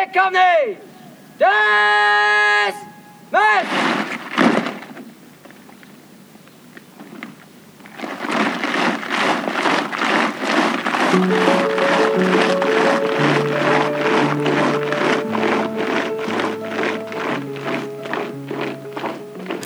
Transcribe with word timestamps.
Recovery! 0.00 0.78
Dismiss! 1.36 2.76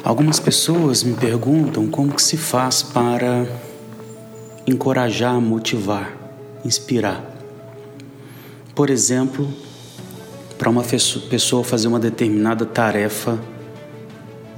Algumas 0.03 0.41
pessoas 0.41 1.05
me 1.05 1.15
perguntam 1.15 1.87
como 1.89 2.13
que 2.13 2.21
se 2.21 2.37
faz 2.37 2.83
para 2.83 3.47
encorajar, 4.67 5.41
motivar, 5.41 6.11
inspirar. 6.65 7.23
Por 8.75 8.91
exemplo, 8.91 9.49
para 10.59 10.71
uma 10.71 10.83
pessoa 10.83 11.65
fazer 11.65 11.89
uma 11.89 11.99
determinada 11.99 12.65
tarefa 12.65 13.39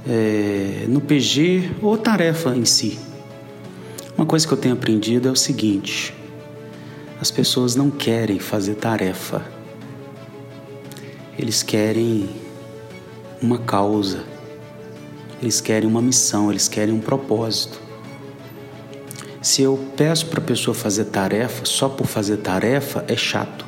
é, 0.07 0.85
no 0.87 1.01
PG 1.01 1.71
ou 1.81 1.97
tarefa 1.97 2.55
em 2.55 2.65
si. 2.65 2.99
Uma 4.17 4.25
coisa 4.25 4.47
que 4.47 4.53
eu 4.53 4.57
tenho 4.57 4.73
aprendido 4.73 5.27
é 5.27 5.31
o 5.31 5.35
seguinte: 5.35 6.13
as 7.19 7.31
pessoas 7.31 7.75
não 7.75 7.89
querem 7.89 8.39
fazer 8.39 8.75
tarefa, 8.75 9.43
eles 11.37 11.63
querem 11.63 12.29
uma 13.41 13.57
causa 13.59 14.37
eles 15.41 15.61
querem 15.61 15.87
uma 15.87 16.01
missão, 16.01 16.49
eles 16.49 16.67
querem 16.67 16.93
um 16.93 16.99
propósito. 16.99 17.79
Se 19.41 19.61
eu 19.61 19.77
peço 19.95 20.25
para 20.27 20.39
a 20.39 20.43
pessoa 20.43 20.73
fazer 20.73 21.05
tarefa 21.05 21.63
só 21.63 21.87
por 21.87 22.07
fazer 22.07 22.37
tarefa, 22.37 23.05
é 23.07 23.15
chato. 23.15 23.65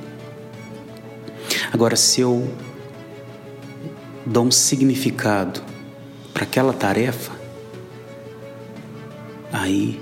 Agora, 1.71 1.95
se 1.95 2.21
eu 2.21 2.51
dou 4.25 4.45
um 4.45 4.51
significado 4.51 5.61
para 6.33 6.43
aquela 6.43 6.73
tarefa, 6.73 7.31
aí 9.51 9.99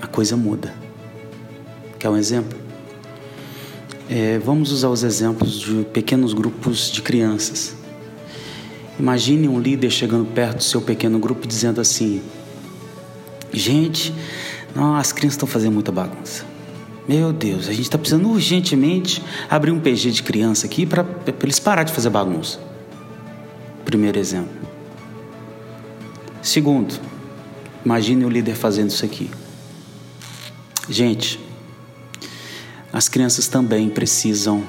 a 0.00 0.06
coisa 0.06 0.36
muda. 0.36 0.74
Quer 1.98 2.10
um 2.10 2.16
exemplo? 2.16 2.58
É, 4.08 4.38
vamos 4.38 4.70
usar 4.72 4.88
os 4.88 5.02
exemplos 5.02 5.58
de 5.58 5.84
pequenos 5.92 6.32
grupos 6.32 6.90
de 6.90 7.02
crianças. 7.02 7.74
Imagine 8.98 9.48
um 9.48 9.58
líder 9.58 9.90
chegando 9.90 10.26
perto 10.26 10.58
do 10.58 10.62
seu 10.62 10.80
pequeno 10.80 11.18
grupo 11.18 11.46
dizendo 11.46 11.80
assim: 11.80 12.22
Gente, 13.52 14.14
não, 14.74 14.94
as 14.94 15.12
crianças 15.12 15.34
estão 15.34 15.48
fazendo 15.48 15.72
muita 15.72 15.90
bagunça. 15.90 16.44
Meu 17.08 17.32
Deus, 17.32 17.68
a 17.68 17.72
gente 17.72 17.82
está 17.82 17.96
precisando 17.96 18.28
urgentemente 18.28 19.22
abrir 19.48 19.70
um 19.70 19.78
PG 19.78 20.10
de 20.10 20.22
criança 20.24 20.66
aqui 20.66 20.84
para 20.84 21.06
eles 21.40 21.60
parar 21.60 21.84
de 21.84 21.92
fazer 21.92 22.10
bagunça. 22.10 22.58
Primeiro 23.84 24.18
exemplo. 24.18 24.52
Segundo, 26.42 26.98
imagine 27.84 28.24
o 28.24 28.28
líder 28.28 28.56
fazendo 28.56 28.90
isso 28.90 29.04
aqui. 29.04 29.30
Gente, 30.88 31.38
as 32.92 33.08
crianças 33.08 33.46
também 33.46 33.88
precisam 33.88 34.64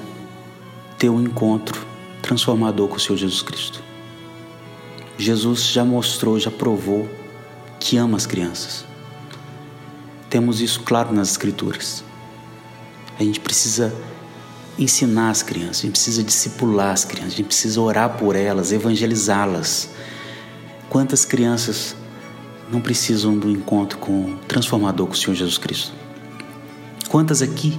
ter 0.96 1.08
um 1.08 1.20
encontro 1.20 1.84
transformador 2.22 2.88
com 2.88 2.96
o 2.96 3.00
Senhor 3.00 3.16
Jesus 3.16 3.42
Cristo. 3.42 3.82
Jesus 5.16 5.66
já 5.66 5.84
mostrou, 5.84 6.38
já 6.38 6.50
provou 6.50 7.08
que 7.80 7.96
ama 7.96 8.16
as 8.16 8.26
crianças. 8.26 8.84
Temos 10.30 10.60
isso 10.60 10.82
claro 10.82 11.12
nas 11.12 11.30
Escrituras. 11.30 12.04
A 13.18 13.24
gente 13.24 13.40
precisa 13.40 13.92
ensinar 14.78 15.30
as 15.30 15.42
crianças, 15.42 15.78
a 15.78 15.82
gente 15.82 15.92
precisa 15.92 16.22
discipular 16.22 16.92
as 16.92 17.04
crianças, 17.04 17.32
a 17.32 17.36
gente 17.36 17.46
precisa 17.46 17.80
orar 17.80 18.16
por 18.16 18.36
elas, 18.36 18.70
evangelizá-las. 18.70 19.90
Quantas 20.88 21.24
crianças 21.24 21.96
não 22.70 22.80
precisam 22.80 23.36
do 23.36 23.50
encontro 23.50 23.98
com 23.98 24.32
o 24.32 24.36
transformador 24.46 25.06
com 25.06 25.14
o 25.14 25.16
Senhor 25.16 25.34
Jesus 25.34 25.58
Cristo? 25.58 25.92
Quantas 27.08 27.42
aqui 27.42 27.78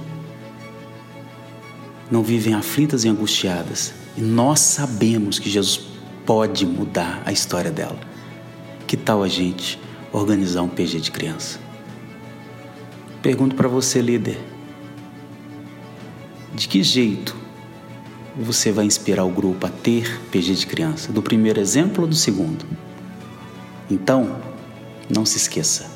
não 2.10 2.22
vivem 2.22 2.52
aflitas 2.52 3.04
e 3.04 3.08
angustiadas? 3.08 3.94
E 4.16 4.20
nós 4.20 4.60
sabemos 4.60 5.38
que 5.38 5.48
Jesus 5.48 5.80
pode 6.26 6.66
mudar 6.66 7.22
a 7.24 7.32
história 7.32 7.70
dela. 7.70 7.98
Que 8.86 8.96
tal 8.96 9.22
a 9.22 9.28
gente 9.28 9.80
organizar 10.12 10.62
um 10.62 10.68
PG 10.68 11.00
de 11.00 11.10
criança? 11.10 11.58
Pergunto 13.22 13.54
para 13.54 13.68
você, 13.68 14.02
líder: 14.02 14.38
de 16.54 16.68
que 16.68 16.82
jeito 16.82 17.36
você 18.36 18.72
vai 18.72 18.84
inspirar 18.84 19.24
o 19.24 19.30
grupo 19.30 19.66
a 19.66 19.70
ter 19.70 20.20
PG 20.30 20.54
de 20.54 20.66
criança? 20.66 21.12
Do 21.12 21.22
primeiro 21.22 21.60
exemplo 21.60 22.02
ou 22.02 22.08
do 22.08 22.14
segundo? 22.14 22.64
Então, 23.90 24.36
não 25.08 25.24
se 25.24 25.36
esqueça: 25.36 25.90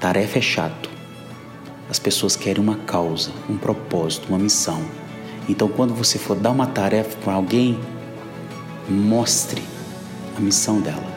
tarefa 0.00 0.38
é 0.38 0.42
chato. 0.42 0.90
As 1.88 1.98
pessoas 1.98 2.34
querem 2.34 2.62
uma 2.62 2.76
causa, 2.76 3.30
um 3.48 3.56
propósito, 3.56 4.28
uma 4.28 4.38
missão. 4.38 4.82
Então, 5.48 5.68
quando 5.68 5.94
você 5.94 6.18
for 6.18 6.36
dar 6.36 6.50
uma 6.50 6.66
tarefa 6.66 7.16
para 7.18 7.34
alguém, 7.34 7.78
mostre 8.88 9.62
a 10.36 10.40
missão 10.40 10.80
dela. 10.80 11.15